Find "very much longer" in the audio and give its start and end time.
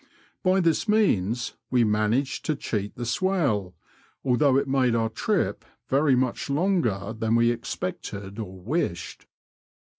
5.89-7.13